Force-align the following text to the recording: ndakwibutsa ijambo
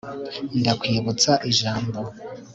ndakwibutsa 0.59 1.31
ijambo 1.49 1.99